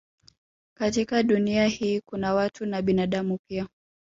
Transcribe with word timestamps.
Katika 0.77 1.23
Dunia 1.23 1.67
hii 1.67 2.01
kuna 2.01 2.33
watu 2.33 2.65
na 2.65 2.81
binadamu 2.81 3.37
pia 3.47 3.67